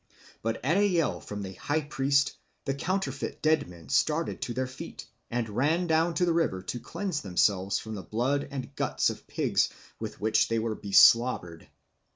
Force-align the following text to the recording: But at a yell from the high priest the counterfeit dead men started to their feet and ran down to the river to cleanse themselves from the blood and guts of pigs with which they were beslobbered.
But 0.41 0.59
at 0.65 0.77
a 0.77 0.87
yell 0.87 1.19
from 1.21 1.43
the 1.43 1.53
high 1.53 1.81
priest 1.81 2.35
the 2.65 2.73
counterfeit 2.73 3.39
dead 3.43 3.67
men 3.69 3.87
started 3.89 4.41
to 4.41 4.53
their 4.55 4.65
feet 4.65 5.05
and 5.29 5.47
ran 5.47 5.85
down 5.85 6.15
to 6.15 6.25
the 6.25 6.33
river 6.33 6.63
to 6.63 6.79
cleanse 6.79 7.21
themselves 7.21 7.77
from 7.77 7.93
the 7.93 8.01
blood 8.01 8.47
and 8.49 8.75
guts 8.75 9.11
of 9.11 9.27
pigs 9.27 9.69
with 9.99 10.19
which 10.19 10.47
they 10.47 10.57
were 10.57 10.73
beslobbered. 10.75 11.67